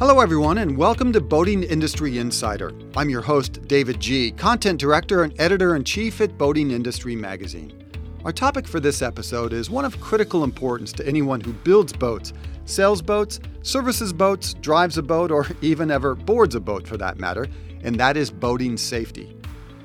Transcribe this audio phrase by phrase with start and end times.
[0.00, 2.72] Hello, everyone, and welcome to Boating Industry Insider.
[2.96, 7.84] I'm your host, David Gee, content director and editor in chief at Boating Industry Magazine.
[8.24, 12.32] Our topic for this episode is one of critical importance to anyone who builds boats,
[12.64, 17.18] sells boats, services boats, drives a boat, or even ever boards a boat for that
[17.18, 17.46] matter,
[17.82, 19.36] and that is boating safety.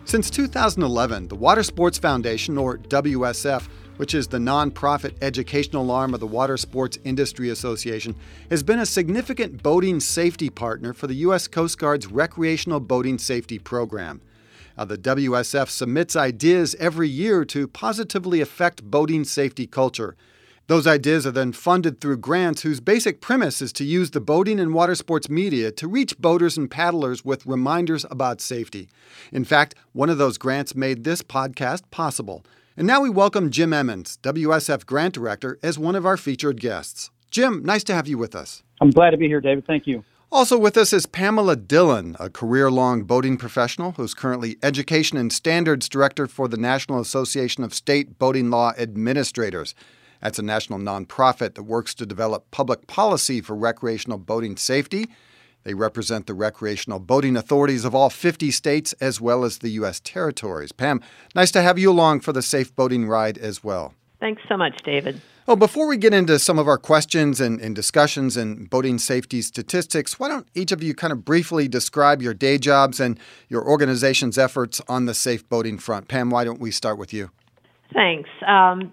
[0.06, 6.20] Since 2011, the Water Sports Foundation, or WSF, which is the nonprofit educational arm of
[6.20, 8.16] the Water Sports Industry Association,
[8.50, 11.48] has been a significant boating safety partner for the U.S.
[11.48, 14.22] Coast Guard's Recreational Boating Safety Program.
[14.78, 20.16] Now, the WSF submits ideas every year to positively affect boating safety culture.
[20.68, 24.60] Those ideas are then funded through grants whose basic premise is to use the boating
[24.60, 28.90] and water sports media to reach boaters and paddlers with reminders about safety.
[29.32, 32.44] In fact, one of those grants made this podcast possible.
[32.78, 37.10] And now we welcome Jim Emmons, WSF Grant Director, as one of our featured guests.
[37.32, 38.64] Jim, nice to have you with us.
[38.82, 39.66] I'm glad to be here, David.
[39.66, 40.04] Thank you.
[40.30, 45.32] Also with us is Pamela Dillon, a career long boating professional who's currently Education and
[45.32, 49.74] Standards Director for the National Association of State Boating Law Administrators.
[50.22, 55.08] That's a national nonprofit that works to develop public policy for recreational boating safety
[55.66, 60.00] they represent the recreational boating authorities of all 50 states as well as the U.S.
[60.00, 60.72] territories.
[60.72, 61.02] Pam,
[61.34, 63.94] nice to have you along for the Safe Boating Ride as well.
[64.20, 65.20] Thanks so much, David.
[65.48, 69.44] Well, before we get into some of our questions and, and, discussions and boating safety
[69.44, 73.64] statistics, why don't each of you kind of briefly describe your day jobs and your
[73.64, 76.08] organization's efforts on the safe boating front?
[76.08, 77.30] Pam, why don't we start with you?
[77.94, 78.30] Thanks.
[78.48, 78.92] Um,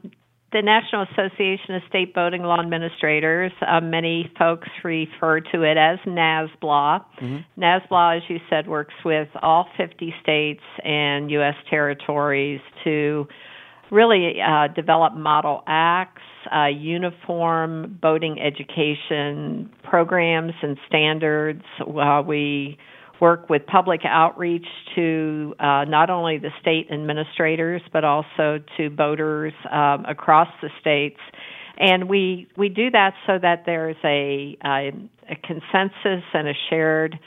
[0.53, 5.99] the National Association of State Boating Law Administrators, uh, many folks refer to it as
[6.07, 7.05] NASBLA.
[7.21, 7.61] Mm-hmm.
[7.61, 11.55] NASBLA, as you said, works with all 50 states and U.S.
[11.71, 13.27] territories to
[13.91, 16.23] really uh, develop model acts,
[16.55, 21.63] uh, uniform boating education programs and standards.
[22.27, 22.79] We
[23.23, 24.67] work with public outreach
[24.97, 31.21] to uh, not only the state administrators but also to boaters um, across the states.
[31.79, 34.91] And we we do that so that there's a, a,
[35.31, 37.19] a consensus and a shared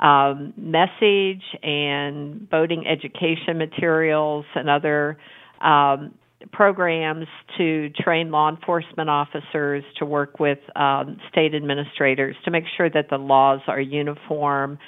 [0.00, 5.18] um, message and boating education materials and other
[5.60, 6.14] um,
[6.50, 7.26] programs
[7.58, 13.10] to train law enforcement officers to work with um, state administrators to make sure that
[13.10, 14.78] the laws are uniform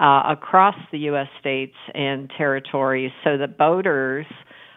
[0.00, 1.28] uh, across the U.S.
[1.38, 4.26] states and territories so that boaters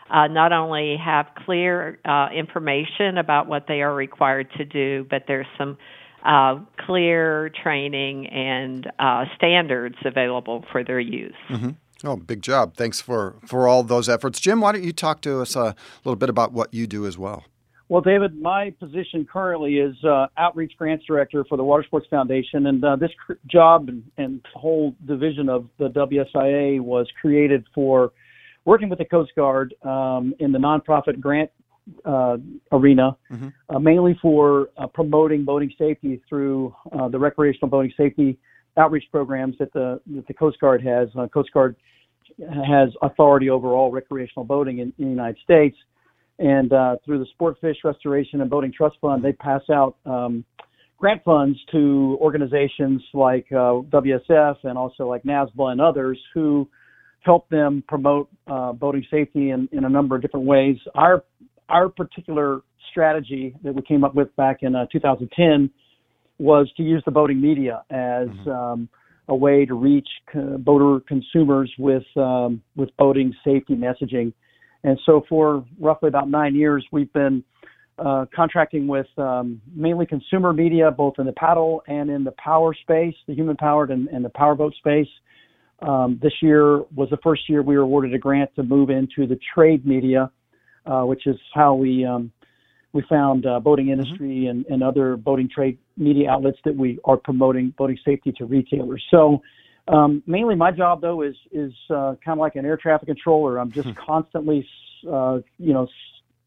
[0.09, 5.23] uh, not only have clear uh, information about what they are required to do, but
[5.27, 5.77] there's some
[6.25, 11.33] uh, clear training and uh, standards available for their use.
[11.49, 11.69] Mm-hmm.
[12.05, 12.75] Oh, big job!
[12.75, 14.59] Thanks for for all those efforts, Jim.
[14.59, 15.73] Why don't you talk to us a
[16.03, 17.45] little bit about what you do as well?
[17.93, 22.65] Well, David, my position currently is uh, Outreach Grants Director for the Water Sports Foundation,
[22.65, 28.11] and uh, this cr- job and, and, whole division of the WSIA was created for
[28.65, 31.51] working with the Coast Guard um, in the nonprofit grant
[32.03, 32.37] uh,
[32.71, 33.49] arena, mm-hmm.
[33.69, 38.39] Uh, mainly for uh, promoting boating safety through uh, the recreational boating safety
[38.75, 41.09] outreach programs that the that the Coast Guard has.
[41.31, 41.75] Coast Guard
[42.65, 45.77] has authority over all recreational boating in, in the United States
[46.39, 50.43] and uh, through the Sport Fish Restoration and Boating Trust Fund, they pass out um,
[50.97, 56.67] grant funds to organizations like uh, WSF and also like NASBLA and others who
[57.21, 60.77] help them promote uh, boating safety in, in a number of different ways.
[60.95, 61.23] Our
[61.69, 62.61] our particular
[62.91, 65.69] strategy that we came up with back in uh, 2010
[66.37, 68.49] was to use the boating media as mm-hmm.
[68.49, 68.89] um,
[69.27, 74.33] a way to reach co- boater consumers with um, with boating safety messaging.
[74.83, 77.43] And so for roughly about nine years, we've been
[77.99, 82.73] uh, contracting with um, mainly consumer media, both in the paddle and in the power
[82.73, 85.07] space, the human powered and, and the powerboat space.
[85.81, 89.27] Um, this year was the first year we were awarded a grant to move into
[89.27, 90.31] the trade media,
[90.85, 92.31] uh, which is how we um,
[92.93, 94.01] we found uh, boating mm-hmm.
[94.01, 98.45] industry and, and other boating trade media outlets that we are promoting boating safety to
[98.45, 99.03] retailers.
[99.11, 99.41] So
[99.87, 103.57] um, mainly, my job though is is uh, kind of like an air traffic controller.
[103.57, 103.93] I'm just hmm.
[104.05, 104.67] constantly,
[105.09, 105.87] uh, you know,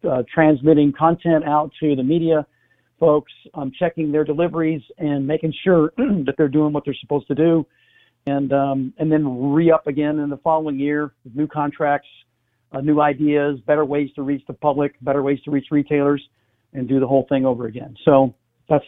[0.08, 2.46] uh, transmitting content out to the media
[2.98, 3.32] folks.
[3.54, 7.66] I'm checking their deliveries and making sure that they're doing what they're supposed to do,
[8.26, 12.08] and um, and then re up again in the following year with new contracts,
[12.72, 16.26] uh, new ideas, better ways to reach the public, better ways to reach retailers,
[16.72, 17.96] and do the whole thing over again.
[18.04, 18.34] So
[18.68, 18.84] that's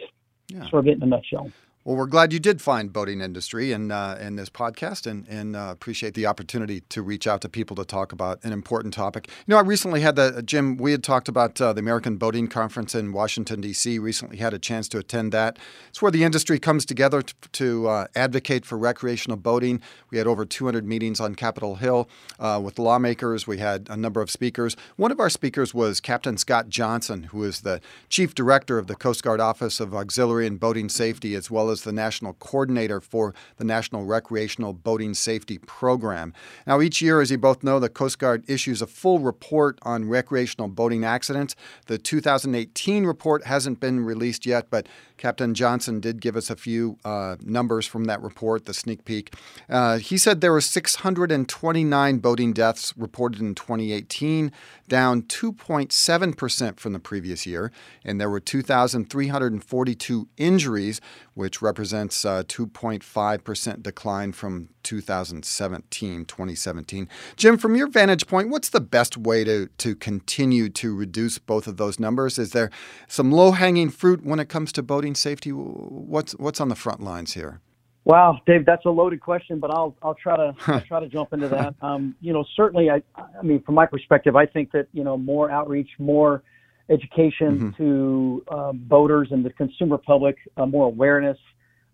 [0.49, 0.69] yeah.
[0.69, 1.51] sort of it in a nutshell.
[1.89, 5.57] Well, we're glad you did find boating industry in, uh, in this podcast and, and
[5.57, 9.27] uh, appreciate the opportunity to reach out to people to talk about an important topic.
[9.47, 12.19] You know, I recently had the, uh, Jim, we had talked about uh, the American
[12.19, 15.59] Boating Conference in Washington, D.C., recently had a chance to attend that.
[15.89, 19.81] It's where the industry comes together to, to uh, advocate for recreational boating.
[20.11, 22.07] We had over 200 meetings on Capitol Hill
[22.39, 23.47] uh, with lawmakers.
[23.47, 24.77] We had a number of speakers.
[24.97, 27.81] One of our speakers was Captain Scott Johnson, who is the
[28.11, 31.78] Chief Director of the Coast Guard Office of Auxiliary and Boating Safety, as well as
[31.83, 36.33] the national coordinator for the National Recreational Boating Safety Program.
[36.67, 40.09] Now, each year, as you both know, the Coast Guard issues a full report on
[40.09, 41.55] recreational boating accidents.
[41.87, 44.87] The 2018 report hasn't been released yet, but
[45.19, 49.35] Captain Johnson did give us a few uh, numbers from that report, the sneak peek.
[49.69, 54.53] Uh, he said there were 629 boating deaths reported in 2018,
[54.87, 57.71] down 2.7% from the previous year,
[58.05, 61.01] and there were 2,342 injuries,
[61.35, 67.09] which represents a 2.5% decline from 2017, 2017.
[67.37, 71.67] Jim, from your vantage point, what's the best way to, to continue to reduce both
[71.67, 72.39] of those numbers?
[72.39, 72.71] Is there
[73.07, 75.51] some low hanging fruit when it comes to boating safety?
[75.51, 77.61] What's, what's on the front lines here?
[78.05, 81.35] Wow, Dave, that's a loaded question, but I'll I'll try to I'll try to jump
[81.35, 81.75] into that.
[81.83, 85.19] Um, you know, certainly, I I mean, from my perspective, I think that you know
[85.19, 86.43] more outreach, more
[86.89, 87.83] education mm-hmm.
[87.83, 91.37] to um, boaters and the consumer public, uh, more awareness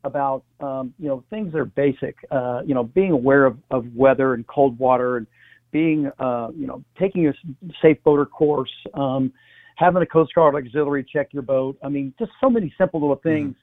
[0.05, 2.17] about um, you know things that are basic.
[2.31, 5.27] Uh, you know, being aware of, of weather and cold water, and
[5.73, 7.33] being uh, you know taking a
[7.83, 9.33] safe boater course, um,
[9.77, 11.77] having a Coast Guard auxiliary check your boat.
[11.83, 13.29] I mean, just so many simple little mm-hmm.
[13.29, 13.51] things.
[13.51, 13.61] Mm-hmm.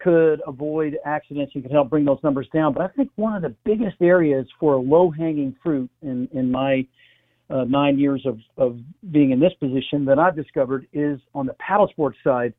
[0.00, 2.72] Could avoid accidents and could help bring those numbers down.
[2.72, 6.86] But I think one of the biggest areas for low hanging fruit in, in my
[7.50, 8.78] uh, nine years of, of
[9.10, 12.54] being in this position that I've discovered is on the paddle sports side.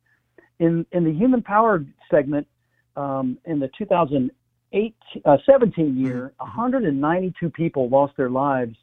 [0.58, 2.46] In in the human powered segment,
[2.96, 4.94] um, in the 2008
[5.24, 7.54] uh, 17 year, 192 mm-hmm.
[7.54, 8.76] people lost their lives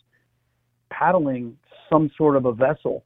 [0.89, 1.57] paddling
[1.89, 3.03] some sort of a vessel,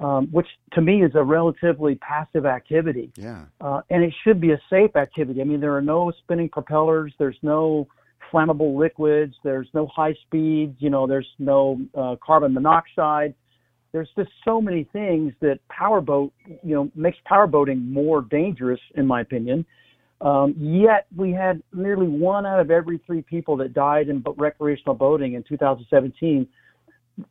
[0.00, 3.12] um, which to me is a relatively passive activity.
[3.16, 3.44] Yeah.
[3.60, 5.40] Uh, and it should be a safe activity.
[5.40, 7.12] I mean, there are no spinning propellers.
[7.18, 7.86] There's no
[8.32, 9.34] flammable liquids.
[9.44, 10.76] There's no high speeds.
[10.78, 13.34] You know, there's no uh, carbon monoxide.
[13.92, 19.20] There's just so many things that powerboat, you know, makes powerboating more dangerous, in my
[19.20, 19.66] opinion.
[20.20, 24.94] Um, yet we had nearly one out of every three people that died in recreational
[24.94, 26.46] boating in 2017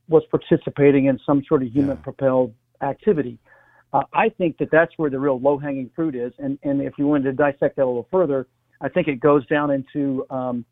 [0.08, 3.38] was participating in some sort of human-propelled activity.
[3.92, 7.08] Uh, I think that that's where the real low-hanging fruit is, and and if you
[7.08, 8.48] wanted to dissect that a little further,
[8.82, 10.66] I think it goes down into um,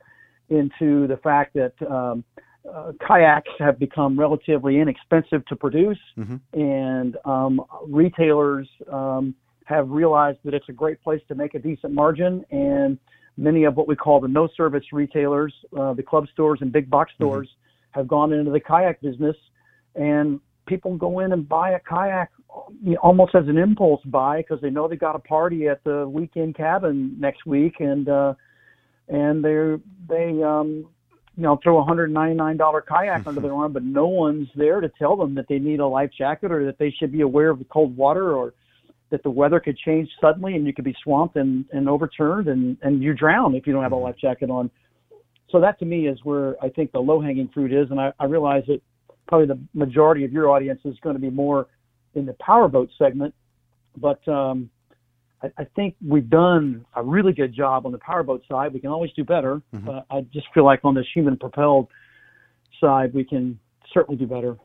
[0.50, 2.24] into the fact that um,
[2.72, 6.38] uh, kayaks have become relatively inexpensive to produce, mm-hmm.
[6.60, 9.34] and um, retailers um,
[9.66, 12.46] have realized that it's a great place to make a decent margin.
[12.52, 12.98] And
[13.36, 16.90] many of what we call the no service retailers, uh, the club stores and big
[16.90, 17.24] box mm-hmm.
[17.24, 17.50] stores.
[17.98, 19.36] Have gone into the kayak business.
[19.96, 22.30] And people go in and buy a kayak
[23.02, 26.56] almost as an impulse buy because they know they got a party at the weekend
[26.56, 28.34] cabin next week and uh
[29.10, 29.80] and they're
[30.10, 30.86] they um
[31.36, 34.48] you know throw a hundred ninety nine dollar kayak under their arm but no one's
[34.56, 37.22] there to tell them that they need a life jacket or that they should be
[37.22, 38.54] aware of the cold water or
[39.10, 42.78] that the weather could change suddenly and you could be swamped and, and overturned and,
[42.82, 44.06] and you drown if you don't have a mm-hmm.
[44.06, 44.70] life jacket on.
[45.50, 47.90] So that to me is where I think the low hanging fruit is.
[47.92, 48.82] And I, I realize that
[49.28, 51.68] probably the majority of your audience is going to be more
[52.16, 53.34] in the powerboat segment.
[53.96, 54.70] But um,
[55.42, 58.74] I, I, think we've done a really good job on the powerboat side.
[58.74, 59.62] We can always do better.
[59.74, 59.86] Mm-hmm.
[59.86, 61.88] But I just feel like on this human propelled
[62.80, 63.60] side, we can
[63.94, 64.58] certainly do better.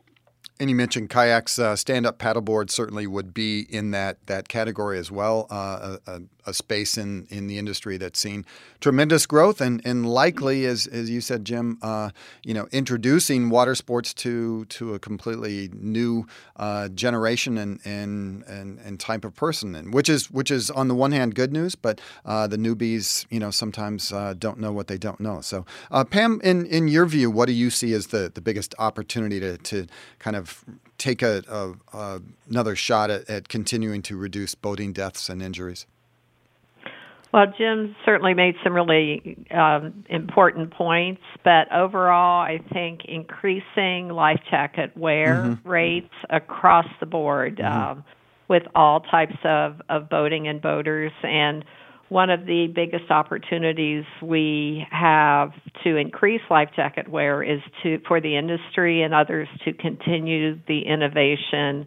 [0.63, 5.11] And you mentioned kayaks, uh, stand-up paddleboard certainly would be in that that category as
[5.11, 5.49] well.
[5.51, 8.45] Uh, a, a, space in, in the industry that's seen
[8.81, 12.11] tremendous growth and, and likely, as, as you said, Jim, uh,
[12.43, 16.27] you know, introducing water sports to to a completely new
[16.57, 20.87] uh, generation and, and and and type of person, and which is which is on
[20.89, 24.73] the one hand good news, but uh, the newbies, you know, sometimes uh, don't know
[24.73, 25.41] what they don't know.
[25.41, 25.65] So,
[26.11, 29.59] Pam, in in your view, what do you see as the the biggest opportunity to
[29.59, 29.87] to
[30.19, 30.52] kind of
[30.99, 35.87] take a, a, a another shot at, at continuing to reduce boating deaths and injuries?
[37.33, 44.41] Well, Jim certainly made some really um, important points, but overall, I think increasing life
[44.51, 45.69] jacket wear mm-hmm.
[45.69, 47.91] rates across the board mm-hmm.
[47.99, 48.05] um,
[48.49, 51.65] with all types of, of boating and boaters and
[52.13, 55.51] one of the biggest opportunities we have
[55.83, 60.83] to increase life jacket wear is to for the industry and others to continue the
[60.83, 61.87] innovation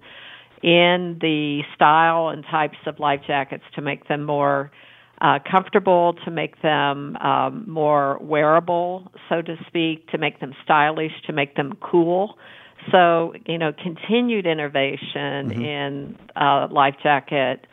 [0.64, 4.72] in the style and types of life jackets to make them more
[5.22, 11.12] uh, comfortable, to make them um, more wearable, so to speak, to make them stylish,
[11.28, 12.36] to make them cool.
[12.92, 15.62] So, you know, continued innovation mm-hmm.
[15.62, 17.68] in uh, life jacket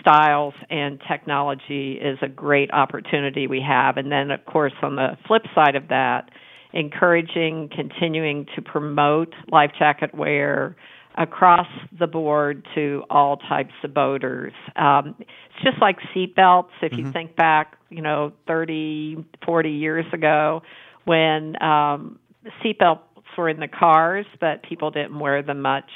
[0.00, 3.96] styles and technology is a great opportunity we have.
[3.96, 6.30] And then, of course, on the flip side of that,
[6.72, 10.76] encouraging, continuing to promote life jacket wear
[11.16, 11.66] across
[11.98, 14.52] the board to all types of boaters.
[14.76, 16.68] Um, it's just like seatbelts.
[16.82, 17.06] If mm-hmm.
[17.06, 20.62] you think back, you know, 30, 40 years ago,
[21.04, 22.18] when um,
[22.64, 23.00] seatbelts
[23.36, 25.90] were in the cars, but people didn't wear them much.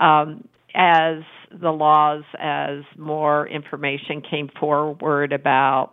[0.00, 5.92] Um, as the laws, as more information came forward about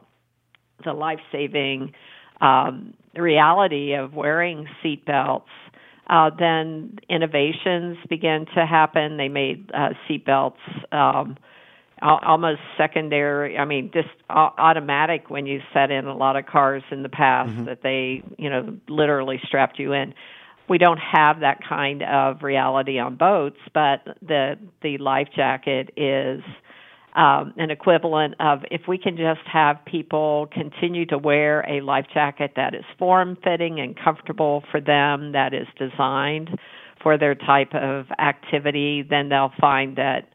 [0.84, 1.94] the life saving
[2.42, 5.44] um, reality of wearing seatbelts,
[6.08, 9.16] uh, then innovations began to happen.
[9.16, 10.58] They made uh, seatbelts
[10.92, 11.38] um,
[12.02, 13.58] almost secondary.
[13.58, 17.52] I mean, just automatic when you set in a lot of cars in the past
[17.52, 17.66] mm-hmm.
[17.66, 20.14] that they, you know, literally strapped you in
[20.70, 26.42] we don't have that kind of reality on boats, but the the life jacket is
[27.16, 32.06] um, an equivalent of if we can just have people continue to wear a life
[32.14, 36.50] jacket that is form fitting and comfortable for them, that is designed
[37.02, 40.30] for their type of activity, then they'll find that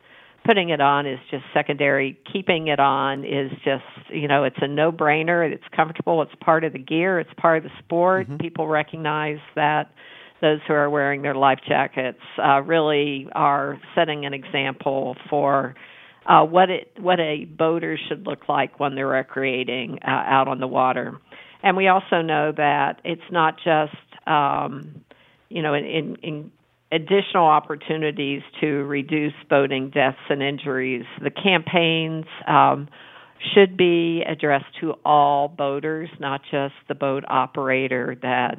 [0.44, 2.18] putting it on is just secondary.
[2.32, 5.50] Keeping it on is just, you know, it's a no brainer.
[5.50, 6.22] It's comfortable.
[6.22, 7.18] It's part of the gear.
[7.18, 8.28] It's part of the sport.
[8.28, 8.36] Mm-hmm.
[8.36, 9.90] People recognize that
[10.40, 15.74] those who are wearing their life jackets uh, really are setting an example for
[16.26, 20.60] uh, what it what a boater should look like when they're recreating uh, out on
[20.60, 21.18] the water.
[21.62, 25.04] And we also know that it's not just um,
[25.48, 26.52] you know in, in, in
[26.92, 31.04] additional opportunities to reduce boating deaths and injuries.
[31.22, 32.88] The campaigns um,
[33.54, 38.56] should be addressed to all boaters, not just the boat operator that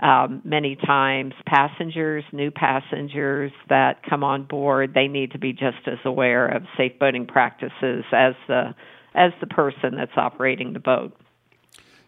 [0.00, 5.86] um, many times passengers, new passengers that come on board, they need to be just
[5.86, 8.74] as aware of safe boating practices as the
[9.14, 11.16] as the person that's operating the boat.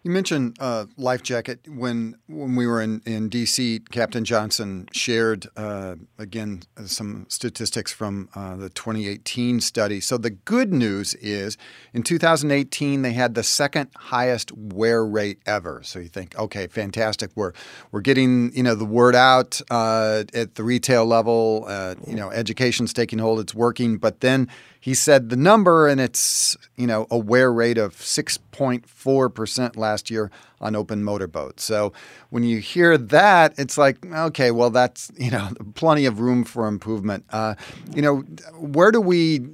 [0.03, 3.81] You mentioned uh, life jacket when when we were in, in D.C.
[3.91, 9.99] Captain Johnson shared uh, again some statistics from uh, the 2018 study.
[9.99, 11.57] So the good news is
[11.93, 15.81] in 2018 they had the second highest wear rate ever.
[15.83, 17.31] So you think, okay, fantastic.
[17.35, 17.53] We're
[17.91, 21.65] we're getting you know the word out uh, at the retail level.
[21.67, 23.39] Uh, you know, education's taking hold.
[23.41, 23.97] It's working.
[23.97, 24.47] But then
[24.79, 30.09] he said the number, and it's you know a wear rate of 6.4 percent last
[30.09, 30.31] year
[30.61, 31.63] on open motorboats.
[31.63, 31.93] So
[32.29, 36.67] when you hear that, it's like okay, well that's you know plenty of room for
[36.67, 37.25] improvement.
[37.29, 37.55] Uh,
[37.93, 38.19] you know,
[38.57, 39.47] where do we?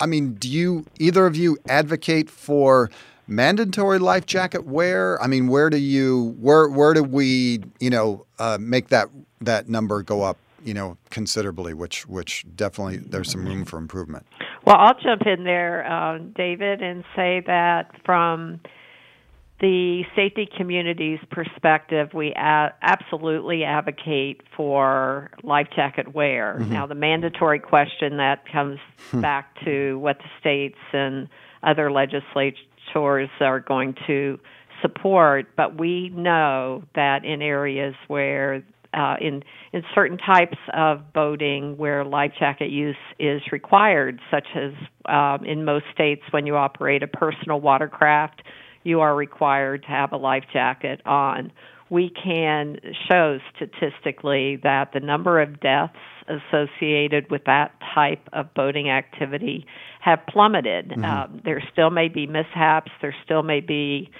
[0.00, 2.90] I mean, do you either of you advocate for?
[3.26, 5.18] mandatory life jacket wear?
[5.22, 9.08] I mean, where do you where where do we you know uh, make that
[9.40, 11.74] that number go up you know considerably?
[11.74, 14.26] Which which definitely there's some room for improvement.
[14.66, 18.60] Well, I'll jump in there, uh, David, and say that from
[19.60, 26.58] the safety community's perspective, we a- absolutely advocate for life jacket wear.
[26.60, 26.72] Mm-hmm.
[26.72, 28.78] Now, the mandatory question that comes
[29.10, 29.20] hmm.
[29.20, 31.28] back to what the states and
[31.62, 34.38] other legislatures are going to
[34.82, 38.62] support, but we know that in areas where
[38.96, 44.72] uh, in in certain types of boating where life jacket use is required, such as
[45.06, 48.42] um, in most states when you operate a personal watercraft,
[48.84, 51.52] you are required to have a life jacket on.
[51.90, 52.78] We can
[53.10, 55.98] show statistically that the number of deaths
[56.28, 59.66] associated with that type of boating activity
[60.00, 60.88] have plummeted.
[60.88, 61.04] Mm-hmm.
[61.04, 62.90] Um, there still may be mishaps.
[63.02, 64.10] There still may be,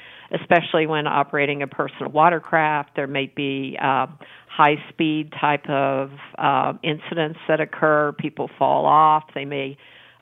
[0.41, 4.07] especially when operating a personal watercraft, there may be uh,
[4.49, 8.13] high speed type of uh, incidents that occur.
[8.13, 9.25] People fall off.
[9.35, 9.77] They may,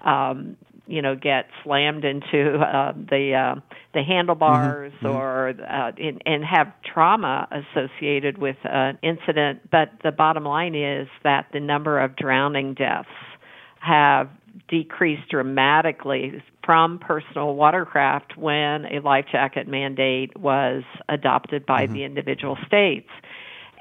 [0.05, 3.61] um, you know, get slammed into uh, the uh,
[3.95, 5.07] the handlebars mm-hmm.
[5.07, 9.71] or uh, in, and have trauma associated with an incident.
[9.71, 13.09] But the bottom line is that the number of drowning deaths
[13.81, 14.29] have
[14.69, 21.95] decreased dramatically from personal watercraft when a life jacket mandate was adopted by mm-hmm.
[21.95, 23.09] the individual states.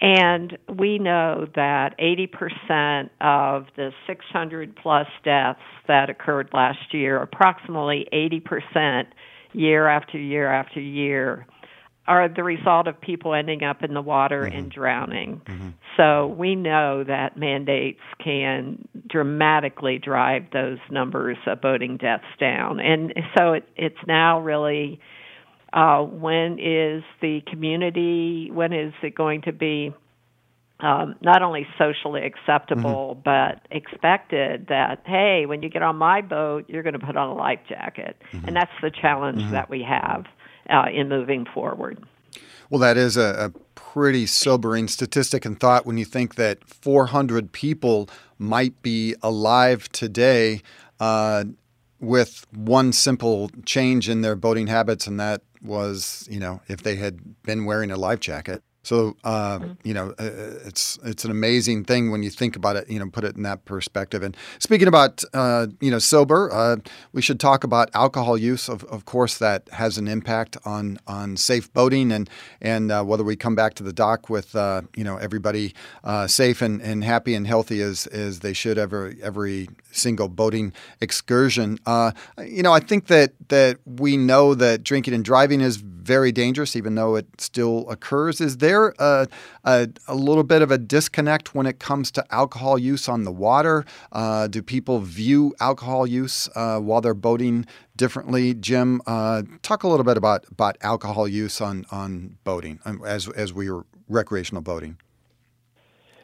[0.02, 8.08] And we know that 80% of the 600 plus deaths that occurred last year, approximately
[8.12, 9.06] 80%
[9.54, 11.46] year after year after year,
[12.12, 14.58] are the result of people ending up in the water mm-hmm.
[14.58, 15.42] and drowning.
[15.46, 15.70] Mm-hmm.
[15.96, 22.82] So we know that mandates can dramatically drive those numbers of boating deaths down.
[22.82, 25.00] And so it, it's now really
[25.72, 29.94] uh, when is the community, when is it going to be
[30.82, 33.22] um, not only socially acceptable, mm-hmm.
[33.24, 37.30] but expected that, hey, when you get on my boat, you're going to put on
[37.30, 38.18] a life jacket.
[38.34, 38.48] Mm-hmm.
[38.48, 39.52] And that's the challenge mm-hmm.
[39.52, 40.26] that we have
[40.70, 42.04] uh, in moving forward.
[42.70, 47.52] Well, that is a, a, pretty sobering statistic and thought when you think that 400
[47.52, 50.62] people might be alive today
[51.02, 51.44] uh,
[52.00, 56.96] with one simple change in their boating habits, and that was, you know, if they
[56.96, 58.64] had been wearing a life jacket.
[58.84, 59.72] So uh, mm-hmm.
[59.84, 62.90] you know, uh, it's it's an amazing thing when you think about it.
[62.90, 64.24] You know, put it in that perspective.
[64.24, 66.78] And speaking about uh, you know sober, uh,
[67.14, 68.68] we should talk about alcohol use.
[68.68, 72.30] Of, of course, that has an impact on on safe boating and
[72.62, 75.74] and uh, whether we come back to the dock with uh, you know everybody
[76.28, 81.78] safe and, and happy and healthy as as they should every every single boating excursion.
[82.48, 86.76] you know, I think that that we know that drinking and driving is very dangerous,
[86.76, 88.42] even though it still occurs.
[88.42, 89.28] Is there a,
[89.64, 93.32] a, a little bit of a disconnect when it comes to alcohol use on the
[93.32, 93.86] water?
[94.12, 97.66] Uh, do people view alcohol use uh, while they're boating
[97.96, 98.54] differently?
[98.56, 103.30] Jim, uh, talk a little bit about, about alcohol use on, on boating um, as,
[103.30, 104.98] as we were recreational boating.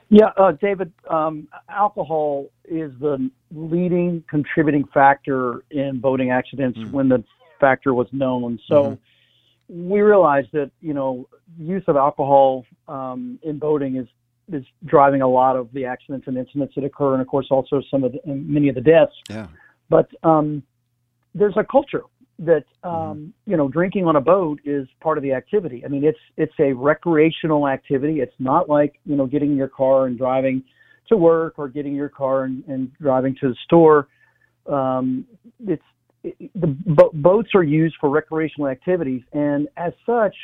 [0.10, 6.92] Yeah, uh, David, um, alcohol is the leading contributing factor in boating accidents mm-hmm.
[6.92, 7.24] when the
[7.60, 8.60] factor was known.
[8.68, 8.94] So, mm-hmm
[9.70, 14.08] we realized that you know use of alcohol um, in boating is
[14.52, 17.82] is driving a lot of the accidents and incidents that occur, and of course also
[17.92, 19.14] some of the, many of the deaths.
[19.30, 19.48] Yeah.
[19.90, 20.64] But um,
[21.36, 22.04] there's a culture
[22.40, 23.52] that um, mm-hmm.
[23.52, 25.84] you know drinking on a boat is part of the activity.
[25.84, 28.22] I mean, it's it's a recreational activity.
[28.22, 30.64] It's not like you know getting in your car and driving
[31.10, 34.08] to work or getting your car and, and driving to the store.
[34.68, 35.26] Um,
[35.66, 35.84] it's
[36.56, 40.36] the bo- boats are used for recreational activities, and as such,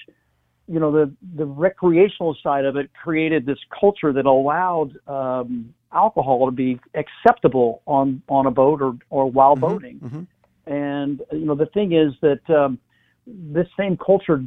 [0.67, 6.45] you know the the recreational side of it created this culture that allowed um, alcohol
[6.45, 9.99] to be acceptable on on a boat or or while mm-hmm, boating.
[9.99, 10.71] Mm-hmm.
[10.71, 12.79] And you know the thing is that um,
[13.27, 14.43] this same culture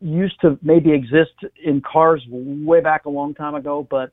[0.00, 4.12] used to maybe exist in cars way back a long time ago, but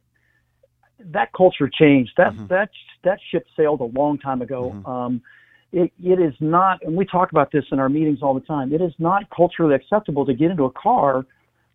[0.99, 2.11] that culture changed.
[2.17, 2.47] That mm-hmm.
[2.47, 2.69] that
[3.03, 4.71] that ship sailed a long time ago.
[4.75, 4.85] Mm-hmm.
[4.85, 5.21] Um,
[5.71, 8.73] it, it is not, and we talk about this in our meetings all the time.
[8.73, 11.25] It is not culturally acceptable to get into a car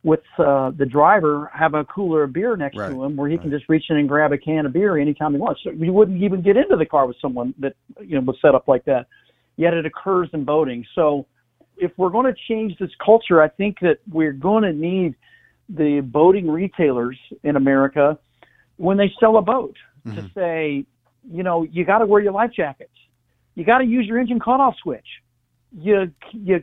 [0.02, 2.90] with uh, the driver have a cooler of beer next right.
[2.90, 3.42] to him, where he right.
[3.42, 5.60] can just reach in and grab a can of beer anytime he wants.
[5.62, 8.54] So you wouldn't even get into the car with someone that you know was set
[8.54, 9.06] up like that.
[9.56, 10.86] Yet it occurs in boating.
[10.94, 11.26] So
[11.76, 15.14] if we're going to change this culture, I think that we're going to need
[15.68, 18.18] the boating retailers in America
[18.76, 19.76] when they sell a boat
[20.06, 20.16] mm-hmm.
[20.16, 20.86] to say,
[21.30, 22.90] you know, you got to wear your life jackets
[23.60, 25.06] you got to use your engine cutoff switch.
[25.78, 26.62] You you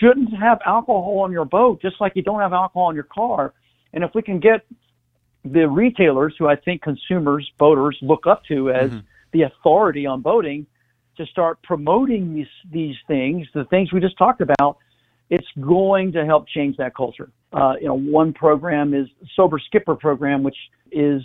[0.00, 3.54] shouldn't have alcohol on your boat, just like you don't have alcohol in your car.
[3.92, 4.66] And if we can get
[5.44, 8.98] the retailers, who I think consumers, boaters look up to as mm-hmm.
[9.32, 10.66] the authority on boating,
[11.18, 14.78] to start promoting these these things, the things we just talked about,
[15.32, 17.30] it's going to help change that culture.
[17.54, 20.56] Uh, you know, one program is Sober Skipper program, which
[20.92, 21.22] is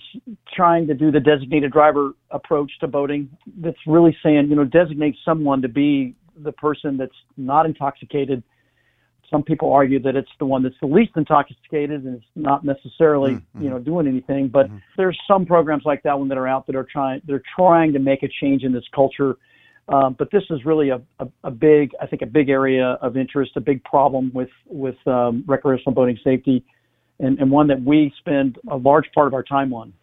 [0.55, 3.29] trying to do the designated driver approach to boating.
[3.57, 8.43] That's really saying, you know, designate someone to be the person that's not intoxicated.
[9.29, 13.33] Some people argue that it's the one that's the least intoxicated and it's not necessarily,
[13.33, 13.61] mm-hmm.
[13.61, 14.47] you know, doing anything.
[14.47, 14.77] But mm-hmm.
[14.95, 17.99] there's some programs like that one that are out that are trying they're trying to
[17.99, 19.35] make a change in this culture
[19.89, 23.15] um, but this is really a, a, a, big, I think, a big area of
[23.15, 26.63] interest, a big problem with with um, recreational boating safety,
[27.19, 29.93] and, and one that we spend a large part of our time on.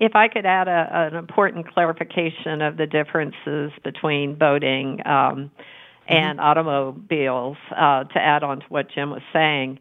[0.00, 5.50] If I could add a, an important clarification of the differences between boating um,
[6.06, 6.48] and mm-hmm.
[6.48, 9.78] automobiles, uh, to add on to what Jim was saying,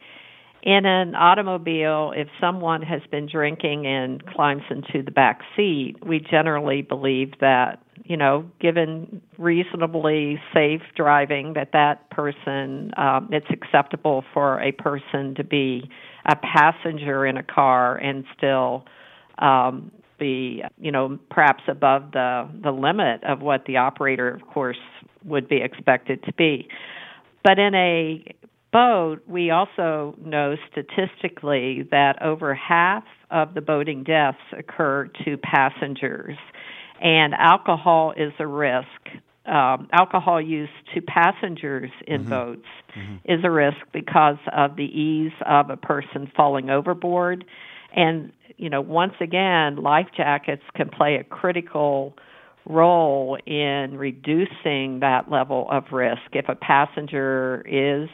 [0.68, 6.20] in an automobile, if someone has been drinking and climbs into the back seat, we
[6.20, 14.26] generally believe that, you know, given reasonably safe driving, that that person, um, it's acceptable
[14.34, 15.90] for a person to be
[16.26, 18.84] a passenger in a car and still
[19.38, 24.76] um, be, you know, perhaps above the the limit of what the operator, of course,
[25.24, 26.68] would be expected to be.
[27.42, 28.26] But in a
[28.72, 36.38] boat, we also know statistically that over half of the boating deaths occur to passengers,
[37.02, 38.88] and alcohol is a risk.
[39.46, 42.30] Um, alcohol use to passengers in mm-hmm.
[42.30, 43.16] boats mm-hmm.
[43.24, 47.46] is a risk because of the ease of a person falling overboard
[47.96, 52.16] And, you know, once again, life jackets can play a critical
[52.66, 56.22] role in reducing that level of risk.
[56.34, 58.10] If a passenger is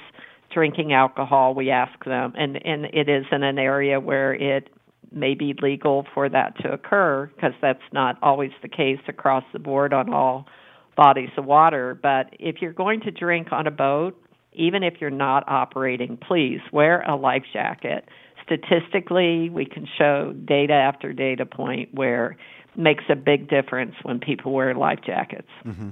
[0.53, 4.69] drinking alcohol, we ask them, and, and it is in an area where it
[5.11, 9.59] may be legal for that to occur because that's not always the case across the
[9.59, 10.47] board on all
[10.95, 11.97] bodies of water.
[12.01, 14.19] But if you're going to drink on a boat,
[14.53, 18.07] even if you're not operating, please wear a life jacket.
[18.43, 22.37] Statistically, we can show data after data point where
[22.73, 25.49] it makes a big difference when people wear life jackets.
[25.65, 25.89] Mm-hmm.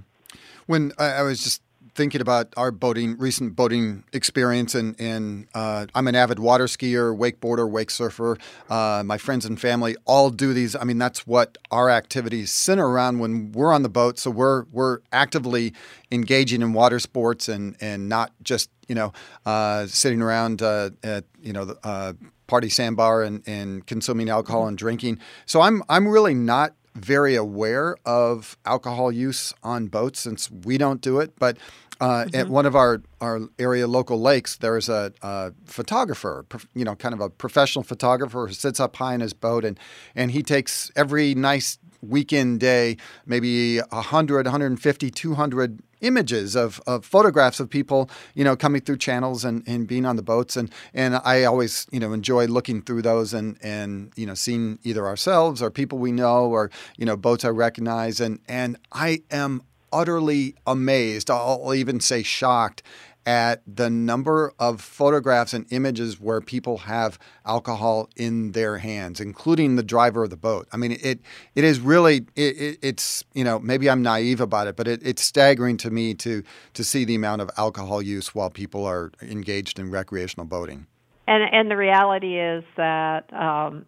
[0.68, 1.62] When I, I was just
[1.96, 7.18] thinking about our boating, recent boating experience, and, and uh, I'm an avid water skier,
[7.18, 8.38] wakeboarder, wake surfer.
[8.70, 10.76] Uh, my friends and family all do these.
[10.76, 14.20] I mean, that's what our activities center around when we're on the boat.
[14.20, 15.74] So we're we're actively
[16.12, 19.14] engaging in water sports and and not just you know
[19.46, 22.14] uh, sitting around uh, at you know the uh,
[22.48, 25.20] party sandbar and, and consuming alcohol and drinking.
[25.46, 31.02] So I'm I'm really not very aware of alcohol use on boats since we don't
[31.02, 31.38] do it.
[31.40, 31.58] But
[32.00, 32.36] uh, mm-hmm.
[32.36, 37.14] at one of our, our area local lakes, there's a, a, photographer, you know, kind
[37.14, 39.80] of a professional photographer who sits up high in his boat and,
[40.16, 47.60] and he takes every nice weekend day, maybe 100, 150, 200 images of, of photographs
[47.60, 50.58] of people, you know, coming through channels and, and being on the boats.
[50.58, 54.80] And, and I always, you know, enjoy looking through those and, and, you know, seeing
[54.84, 58.20] either ourselves or people we know or, you know, boats I recognize.
[58.20, 59.62] And, and I am
[59.94, 62.82] utterly amazed, I'll even say shocked
[63.26, 69.76] at the number of photographs and images where people have alcohol in their hands, including
[69.76, 70.68] the driver of the boat.
[70.72, 71.20] I mean, it
[71.56, 75.02] it is really it, it, it's you know maybe I'm naive about it, but it,
[75.04, 79.12] it's staggering to me to to see the amount of alcohol use while people are
[79.22, 80.88] engaged in recreational boating.
[81.28, 83.86] And and the reality is that um,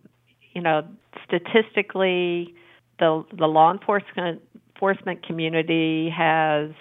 [0.54, 0.84] you know
[1.26, 2.54] statistically,
[3.00, 4.42] the the law enforcement
[4.76, 6.72] enforcement community has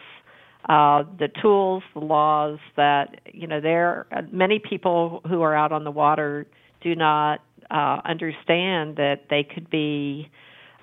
[0.69, 5.73] uh, the tools, the laws that you know there are many people who are out
[5.73, 6.47] on the water
[6.81, 10.31] do not uh, understand that they could be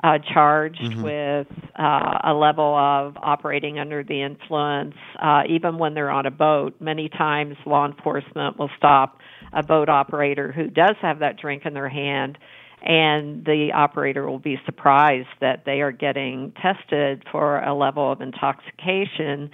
[0.03, 1.03] uh, charged mm-hmm.
[1.03, 6.31] with uh, a level of operating under the influence, uh, even when they're on a
[6.31, 6.75] boat.
[6.79, 9.19] Many times, law enforcement will stop
[9.51, 12.37] a boat operator who does have that drink in their hand
[12.81, 18.21] and the operator will be surprised that they are getting tested for a level of
[18.21, 19.51] intoxication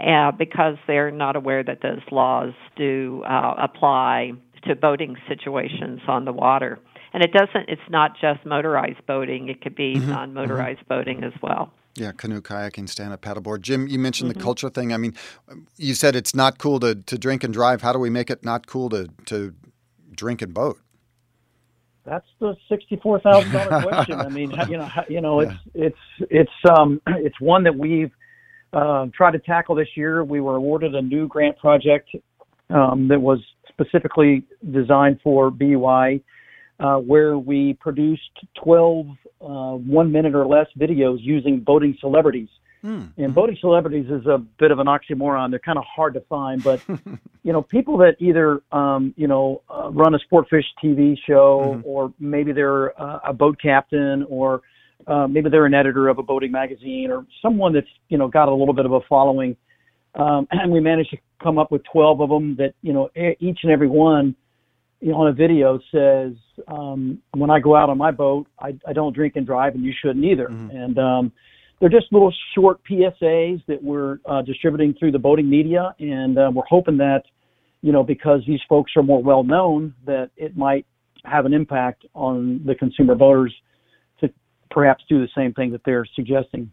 [0.00, 4.32] uh, because they're not aware that those laws do uh, apply
[4.66, 6.78] to boating situations on the water.
[7.12, 10.10] And it doesn't, it's not just motorized boating, it could be mm-hmm.
[10.10, 10.94] non motorized mm-hmm.
[10.94, 11.72] boating as well.
[11.94, 13.60] Yeah, canoe, kayaking, stand up paddleboard.
[13.60, 14.38] Jim, you mentioned mm-hmm.
[14.40, 14.92] the culture thing.
[14.92, 15.14] I mean,
[15.76, 17.82] you said it's not cool to, to drink and drive.
[17.82, 19.54] How do we make it not cool to, to
[20.12, 20.80] drink and boat?
[22.04, 24.20] That's the sixty-four thousand dollar question.
[24.20, 25.86] I mean, you know, you know, it's yeah.
[25.86, 25.96] it's
[26.30, 28.12] it's um it's one that we've
[28.72, 30.24] uh, tried to tackle this year.
[30.24, 32.10] We were awarded a new grant project
[32.70, 33.38] um, that was
[33.68, 36.22] specifically designed for BUI,
[36.80, 38.22] uh, where we produced
[38.62, 39.06] 12
[39.40, 42.48] uh, one minute or less videos using boating celebrities.
[42.84, 43.12] Mm.
[43.16, 45.48] And boating celebrities is a bit of an oxymoron.
[45.50, 46.82] They're kind of hard to find, but
[47.42, 51.80] you know, people that either um, you know uh, run a Sportfish TV show, mm-hmm.
[51.84, 54.60] or maybe they're uh, a boat captain, or
[55.06, 58.48] uh, maybe they're an editor of a boating magazine, or someone that's you know got
[58.48, 59.56] a little bit of a following.
[60.14, 63.08] Um, and we managed to come up with 12 of them that you know
[63.40, 64.36] each and every one
[65.00, 66.32] you know, on a video says
[66.68, 69.84] um, when I go out on my boat, I, I don't drink and drive, and
[69.84, 70.48] you shouldn't either.
[70.48, 70.76] Mm-hmm.
[70.76, 71.32] And um,
[71.84, 76.50] they're just little short PSAs that we're uh, distributing through the boating media, and uh,
[76.50, 77.24] we're hoping that,
[77.82, 80.86] you know, because these folks are more well known, that it might
[81.26, 83.54] have an impact on the consumer voters
[84.22, 84.32] to
[84.70, 86.72] perhaps do the same thing that they're suggesting.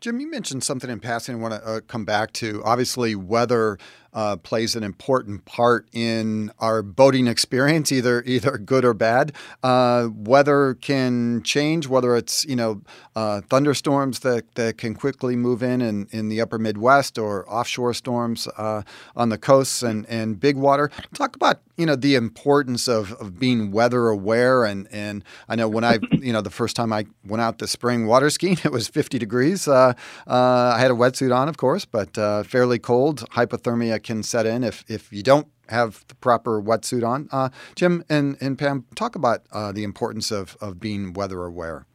[0.00, 2.62] Jim, you mentioned something in passing I want to uh, come back to.
[2.64, 3.78] Obviously, weather
[4.14, 9.32] uh, plays an important part in our boating experience, either either good or bad.
[9.62, 12.82] Uh, weather can change, whether it's you know
[13.16, 17.94] uh, thunderstorms that, that can quickly move in, in in the upper Midwest or offshore
[17.94, 18.82] storms uh,
[19.16, 20.90] on the coasts and, and big water.
[21.14, 25.68] Talk about you know the importance of, of being weather aware and and I know
[25.68, 28.72] when I you know the first time I went out this spring water skiing it
[28.72, 29.66] was 50 degrees.
[29.68, 29.94] Uh,
[30.26, 32.14] I had a wetsuit on, of course, but
[32.46, 33.28] fairly cold.
[33.30, 37.28] Hypothermia can set in if, if you don't have the proper wetsuit on.
[37.32, 41.86] Uh, Jim and, and Pam, talk about uh, the importance of, of being weather aware.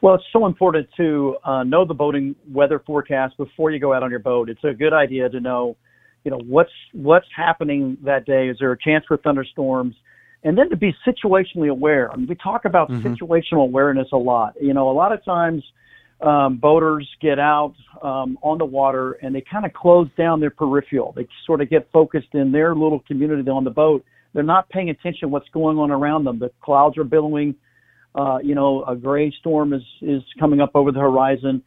[0.00, 4.02] Well, it's so important to uh, know the boating weather forecast before you go out
[4.02, 4.50] on your boat.
[4.50, 5.76] It's a good idea to know,
[6.24, 8.48] you know, what's what's happening that day.
[8.48, 9.94] Is there a chance for thunderstorms?
[10.44, 12.12] and then to be situationally aware.
[12.12, 13.06] I mean, we talk about mm-hmm.
[13.06, 14.54] situational awareness a lot.
[14.60, 15.64] You know, a lot of times
[16.20, 20.50] um, boaters get out um, on the water and they kind of close down their
[20.50, 21.12] peripheral.
[21.16, 24.04] They sort of get focused in their little community on the boat.
[24.34, 26.38] They're not paying attention what's going on around them.
[26.38, 27.54] The clouds are billowing.
[28.14, 31.62] Uh, you know, a gray storm is is coming up over the horizon,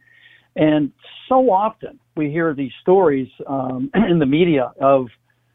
[0.58, 0.92] and
[1.28, 5.06] so often we hear these stories um, in the media of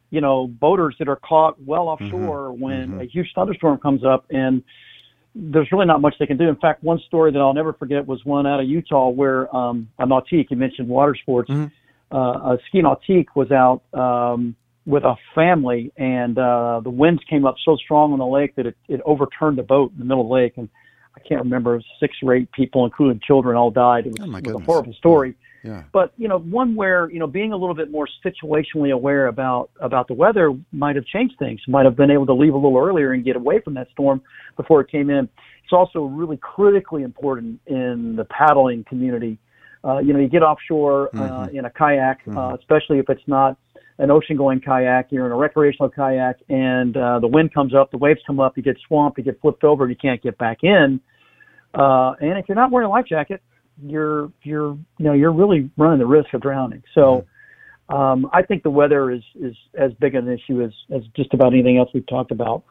[0.10, 2.62] you know boaters that are caught well offshore mm-hmm.
[2.62, 3.02] when mm-hmm.
[3.02, 4.64] a huge thunderstorm comes up and
[5.36, 6.48] there's really not much they can do.
[6.48, 9.90] In fact, one story that I'll never forget was one out of Utah where um,
[9.98, 12.16] a nautique, you mentioned water sports, mm-hmm.
[12.16, 17.46] uh, a ski nautique was out um, with a family, and uh, the winds came
[17.46, 20.22] up so strong on the lake that it, it overturned the boat in the middle
[20.22, 20.54] of the lake.
[20.58, 20.70] And
[21.16, 24.08] I can't remember, six or eight people, including children, all died.
[24.08, 25.36] It was, oh it was a horrible story.
[25.64, 25.84] Yeah.
[25.94, 29.70] But you know, one where you know being a little bit more situationally aware about
[29.80, 31.62] about the weather might have changed things.
[31.68, 34.22] Might have been able to leave a little earlier and get away from that storm
[34.58, 35.30] before it came in.
[35.64, 39.40] It's also really critically important in the paddling community.
[39.86, 41.58] Uh, you know, you get offshore uh, mm-hmm.
[41.58, 42.38] in a kayak, uh, mm-hmm.
[42.38, 43.58] uh, especially if it's not
[43.98, 45.12] an ocean-going kayak.
[45.12, 48.58] You're in a recreational kayak, and uh, the wind comes up, the waves come up,
[48.58, 51.00] you get swamped, you get flipped over, and you can't get back in.
[51.74, 53.42] Uh, and if you're not wearing a life jacket,
[53.84, 56.84] you're you're you know you're really running the risk of drowning.
[56.94, 57.26] So
[57.90, 61.54] um, I think the weather is is as big an issue as as just about
[61.54, 62.64] anything else we've talked about.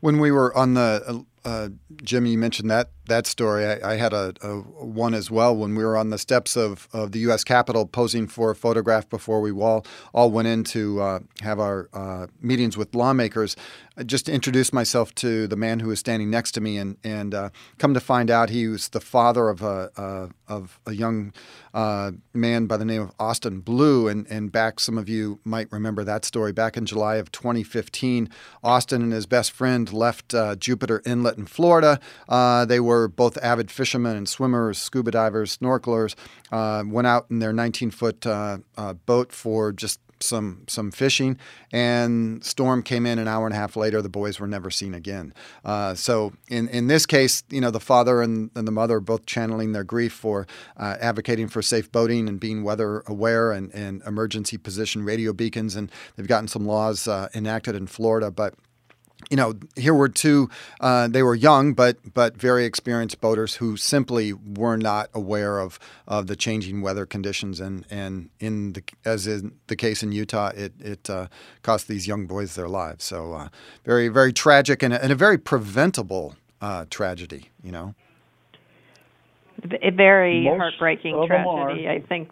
[0.00, 1.68] When we were on the uh,
[2.02, 3.66] Jimmy, you mentioned that that story.
[3.66, 6.88] I, I had a, a, one as well when we were on the steps of,
[6.92, 7.44] of the U.S.
[7.44, 11.88] Capitol posing for a photograph before we all, all went in to uh, have our
[11.92, 13.56] uh, meetings with lawmakers.
[13.96, 17.32] I just introduced myself to the man who was standing next to me, and, and
[17.32, 21.32] uh, come to find out he was the father of a, of a young
[21.72, 24.08] uh, man by the name of Austin Blue.
[24.08, 26.52] And, and back, some of you might remember that story.
[26.52, 28.28] Back in July of 2015,
[28.64, 32.00] Austin and his best friend left uh, Jupiter Inlet in Florida.
[32.28, 36.14] they were were both avid fishermen and swimmers, scuba divers, snorkelers.
[36.52, 41.36] Uh, went out in their 19 foot uh, uh, boat for just some some fishing,
[41.72, 44.00] and storm came in an hour and a half later.
[44.00, 45.34] The boys were never seen again.
[45.64, 49.00] Uh, so in in this case, you know, the father and, and the mother are
[49.00, 53.74] both channeling their grief for uh, advocating for safe boating and being weather aware and,
[53.74, 58.54] and emergency position radio beacons, and they've gotten some laws uh, enacted in Florida, but
[59.30, 60.50] you know, here were two.
[60.80, 65.78] Uh, they were young, but but very experienced boaters who simply were not aware of
[66.06, 70.50] of the changing weather conditions, and and in the as in the case in Utah,
[70.54, 71.28] it it uh,
[71.62, 73.04] cost these young boys their lives.
[73.04, 73.48] So uh,
[73.84, 77.50] very very tragic and a, and a very preventable uh, tragedy.
[77.62, 77.94] You know,
[79.82, 81.88] a very Most heartbreaking tragedy.
[81.88, 82.30] I think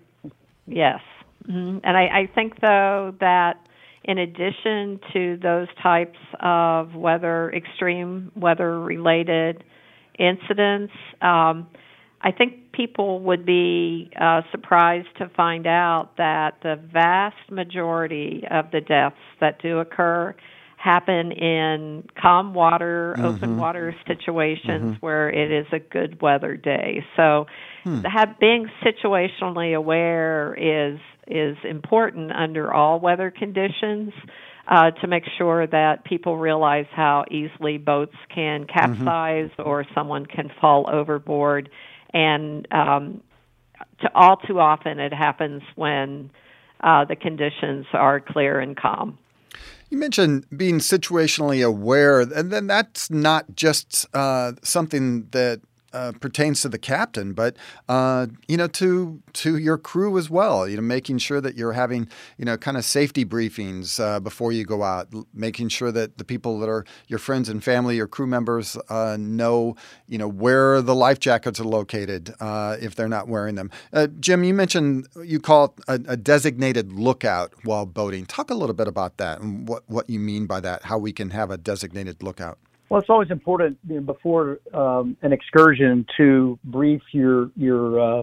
[0.66, 1.00] yes,
[1.48, 1.78] mm-hmm.
[1.84, 3.66] and I, I think though that
[4.04, 9.62] in addition to those types of weather, extreme weather related
[10.18, 11.68] incidents, um,
[12.20, 18.70] I think people would be uh, surprised to find out that the vast majority of
[18.70, 20.34] the deaths that do occur
[20.76, 23.26] happen in calm water, mm-hmm.
[23.26, 25.06] open water situations mm-hmm.
[25.06, 27.04] where it is a good weather day.
[27.16, 27.46] So,
[27.84, 28.00] hmm.
[28.00, 30.98] have, being situationally aware is
[31.32, 34.12] is important under all weather conditions.
[34.68, 38.72] Uh, to make sure that people realize how easily boats can mm-hmm.
[38.72, 39.68] capsize mm-hmm.
[39.68, 41.68] or someone can fall overboard,
[42.14, 43.20] and um,
[44.00, 46.30] to all too often it happens when
[46.80, 49.18] uh, the conditions are clear and calm.
[49.90, 55.60] You mentioned being situationally aware, and then that's not just uh, something that
[55.92, 57.56] uh, pertains to the captain, but
[57.88, 60.68] uh, you know to to your crew as well.
[60.68, 64.52] You know, making sure that you're having you know kind of safety briefings uh, before
[64.52, 68.06] you go out, making sure that the people that are your friends and family, your
[68.06, 69.76] crew members, uh, know
[70.08, 73.70] you know where the life jackets are located uh, if they're not wearing them.
[73.92, 78.26] Uh, Jim, you mentioned you call it a, a, designated lookout while boating.
[78.26, 80.84] Talk a little bit about that and what what you mean by that.
[80.84, 82.58] How we can have a designated lookout.
[82.92, 88.22] Well, it's always important you know, before um, an excursion to brief your your uh,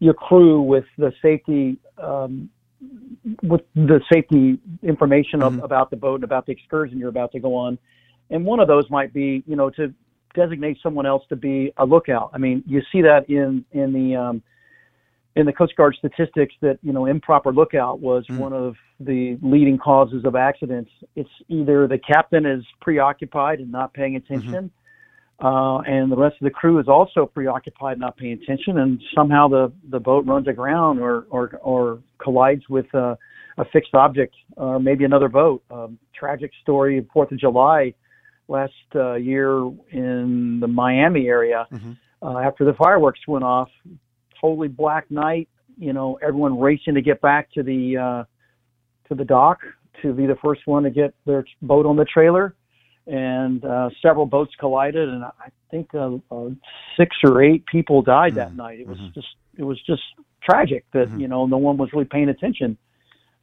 [0.00, 2.50] your crew with the safety um,
[3.40, 5.58] with the safety information mm-hmm.
[5.58, 7.78] of, about the boat and about the excursion you're about to go on.
[8.30, 9.94] And one of those might be, you know, to
[10.34, 12.30] designate someone else to be a lookout.
[12.34, 14.42] I mean, you see that in in the um,
[15.36, 18.38] in the Coast Guard statistics that you know improper lookout was mm.
[18.38, 20.90] one of the leading causes of accidents.
[21.16, 24.70] It's either the captain is preoccupied and not paying attention,
[25.40, 25.46] mm-hmm.
[25.46, 29.00] uh, and the rest of the crew is also preoccupied and not paying attention, and
[29.14, 33.16] somehow the the boat runs aground or or or collides with a,
[33.58, 35.62] a fixed object or maybe another boat.
[35.70, 37.94] Um, tragic story, Fourth of July
[38.50, 39.60] last uh, year
[39.92, 41.92] in the Miami area mm-hmm.
[42.20, 43.68] uh, after the fireworks went off.
[44.40, 45.48] Totally black night.
[45.78, 48.24] You know, everyone racing to get back to the uh,
[49.08, 49.60] to the dock
[50.02, 52.54] to be the first one to get their boat on the trailer,
[53.06, 56.50] and uh, several boats collided, and I think uh, uh,
[56.96, 58.56] six or eight people died that mm-hmm.
[58.56, 58.80] night.
[58.80, 59.14] It was mm-hmm.
[59.14, 60.02] just it was just
[60.42, 61.20] tragic that mm-hmm.
[61.20, 62.76] you know no one was really paying attention.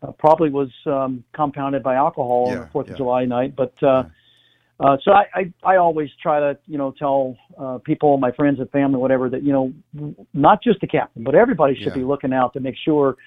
[0.02, 2.94] Uh, probably was um, compounded by alcohol yeah, on the Fourth yeah.
[2.94, 3.82] of July night, but.
[3.84, 4.04] Uh,
[4.80, 8.60] uh, so I, I, I always try to, you know, tell uh, people, my friends
[8.60, 9.74] and family, whatever, that you know,
[10.34, 11.96] not just the captain, but everybody should yeah.
[11.96, 13.18] be looking out to make sure,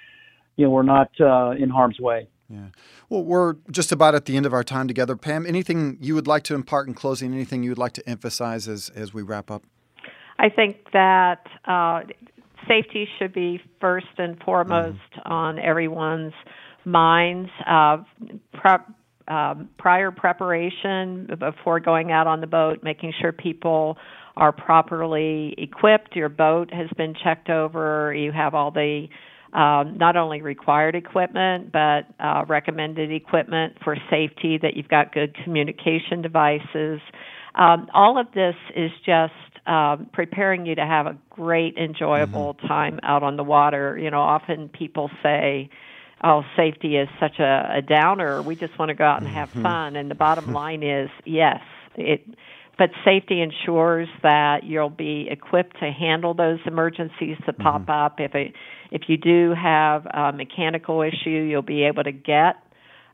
[0.56, 2.28] you know, we're not uh, in harm's way.
[2.48, 2.68] Yeah.
[3.08, 5.16] Well, we're just about at the end of our time together.
[5.16, 7.32] Pam, anything you would like to impart in closing?
[7.32, 9.62] Anything you would like to emphasize as as we wrap up?
[10.38, 12.02] I think that uh,
[12.66, 15.32] safety should be first and foremost mm-hmm.
[15.32, 16.32] on everyone's
[16.84, 17.50] minds.
[17.66, 17.98] Uh,
[18.54, 18.90] prep,
[19.30, 23.96] um, prior preparation before going out on the boat, making sure people
[24.36, 29.06] are properly equipped, your boat has been checked over, you have all the
[29.52, 35.36] um, not only required equipment, but uh, recommended equipment for safety, that you've got good
[35.44, 37.00] communication devices.
[37.56, 39.32] Um, all of this is just
[39.66, 42.66] um, preparing you to have a great, enjoyable mm-hmm.
[42.66, 43.98] time out on the water.
[43.98, 45.68] You know, often people say,
[46.22, 48.42] oh, safety is such a, a downer.
[48.42, 49.62] We just want to go out and have mm-hmm.
[49.62, 49.96] fun.
[49.96, 51.60] And the bottom line is, yes,
[51.96, 52.24] it
[52.78, 57.84] but safety ensures that you'll be equipped to handle those emergencies that mm-hmm.
[57.84, 58.20] pop up.
[58.20, 58.54] If it,
[58.90, 62.56] if you do have a mechanical issue, you'll be able to get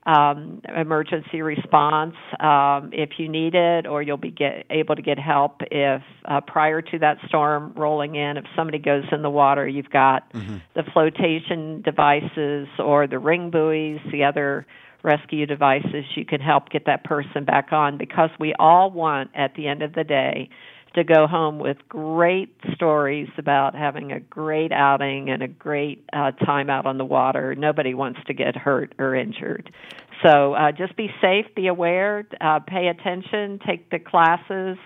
[0.06, 5.18] um, emergency response um, if you need it, or you'll be get, able to get
[5.18, 9.66] help if uh, prior to that storm rolling in, if somebody goes in the water,
[9.66, 10.58] you've got mm-hmm.
[10.74, 14.64] the flotation devices or the ring buoys, the other
[15.02, 19.54] rescue devices, you can help get that person back on because we all want, at
[19.54, 20.48] the end of the day,
[20.96, 26.32] to go home with great stories about having a great outing and a great uh,
[26.32, 27.54] time out on the water.
[27.54, 29.70] Nobody wants to get hurt or injured.
[30.24, 34.78] So uh, just be safe, be aware, uh, pay attention, take the classes,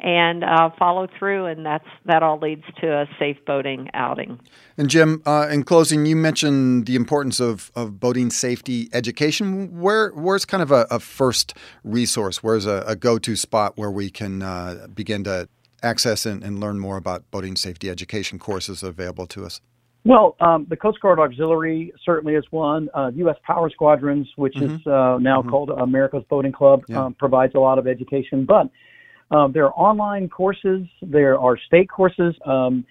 [0.00, 4.38] and uh, follow through, and that's that all leads to a safe boating outing.
[4.76, 9.80] And Jim, uh, in closing, you mentioned the importance of, of boating safety education.
[9.80, 12.42] Where where's kind of a, a first resource?
[12.42, 15.48] Where's a, a go to spot where we can uh, begin to
[15.82, 19.60] access and, and, learn more about boating safety education courses available to us?
[20.04, 22.88] Well, um, the Coast Guard Auxiliary certainly is one.
[22.94, 23.36] Uh, U.S.
[23.44, 24.76] Power Squadrons, which mm-hmm.
[24.76, 25.50] is uh, now mm-hmm.
[25.50, 27.06] called America's Boating Club, yeah.
[27.06, 28.46] um, provides a lot of education.
[28.46, 28.70] But
[29.34, 32.34] um, there are online courses, there are state courses.
[32.44, 32.86] Um,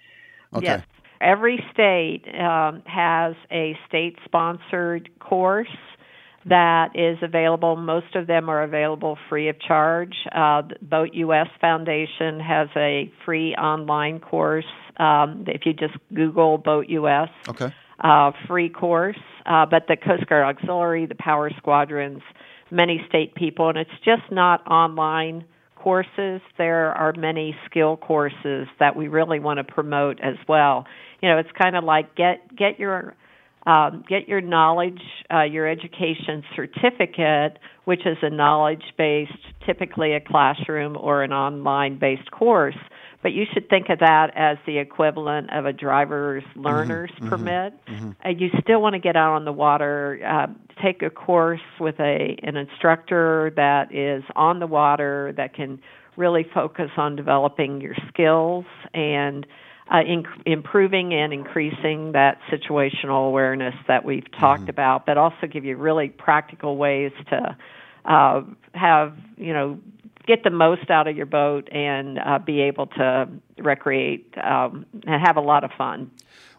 [0.54, 0.66] okay.
[0.66, 0.82] Yes.
[1.20, 5.68] Every state um, has a state sponsored course
[6.48, 7.76] that is available.
[7.76, 10.14] Most of them are available free of charge.
[10.32, 14.64] Uh, Boat US Foundation has a free online course.
[14.98, 17.74] Um, if you just Google Boat US, okay.
[18.00, 19.18] uh, free course.
[19.44, 22.22] Uh, but the Coast Guard Auxiliary, the Power Squadrons,
[22.70, 28.96] many state people, and it's just not online courses, there are many skill courses that
[28.96, 30.84] we really want to promote as well.
[31.22, 33.14] You know, it's kind of like get get your
[33.66, 35.00] um, get your knowledge,
[35.32, 39.32] uh, your education certificate, which is a knowledge based,
[39.64, 42.76] typically a classroom or an online based course.
[43.22, 47.28] But you should think of that as the equivalent of a driver's mm-hmm, learner's mm-hmm,
[47.28, 47.74] permit.
[47.86, 48.10] Mm-hmm.
[48.24, 50.46] Uh, you still want to get out on the water, uh,
[50.80, 55.80] take a course with a an instructor that is on the water that can
[56.16, 59.46] really focus on developing your skills and
[59.92, 64.70] uh, in, improving and increasing that situational awareness that we've talked mm-hmm.
[64.70, 67.56] about, but also give you really practical ways to
[68.04, 69.78] uh, have you know
[70.26, 75.24] get the most out of your boat and uh, be able to recreate um, and
[75.24, 76.10] have a lot of fun.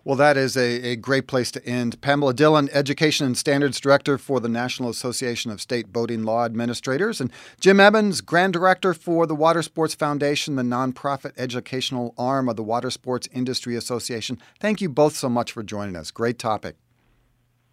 [0.08, 2.00] Well, that is a, a great place to end.
[2.00, 7.20] Pamela Dillon, Education and Standards Director for the National Association of State Boating Law Administrators,
[7.20, 12.56] and Jim Emmons, Grant Director for the Water Sports Foundation, the nonprofit educational arm of
[12.56, 14.40] the Water Sports Industry Association.
[14.62, 16.10] Thank you both so much for joining us.
[16.10, 16.78] Great topic.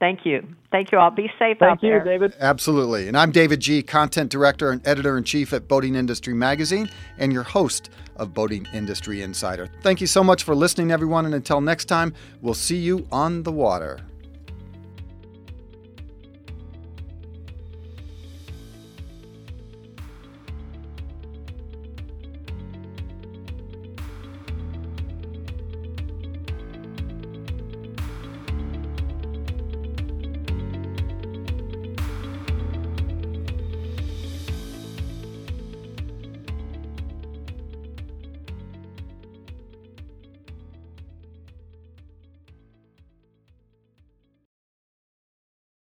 [0.05, 0.47] Thank you.
[0.71, 1.11] Thank you all.
[1.11, 2.01] Be safe Thank out you, there.
[2.01, 2.37] Thank you, David.
[2.39, 3.09] Absolutely.
[3.09, 7.33] And I'm David Gee, Content Director and Editor in Chief at Boating Industry Magazine, and
[7.33, 9.67] your host of Boating Industry Insider.
[9.81, 11.25] Thank you so much for listening, everyone.
[11.25, 13.99] And until next time, we'll see you on the water.